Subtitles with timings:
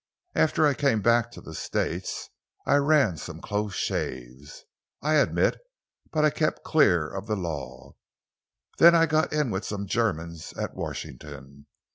[0.33, 2.31] After I came back to the States
[2.65, 4.65] I ran some close shaves,
[5.03, 5.59] I admit,
[6.11, 7.93] but I kept clear of the law.
[8.79, 11.67] Then I got in with some Germans at Washington.